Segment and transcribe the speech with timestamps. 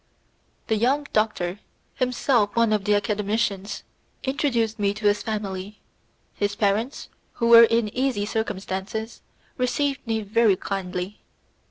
[0.65, 1.59] The young doctor,
[1.93, 3.83] himself one of the academicians,
[4.23, 5.79] introduced me to his family.
[6.33, 9.21] His parents, who were in easy circumstances,
[9.59, 11.21] received me very kindly.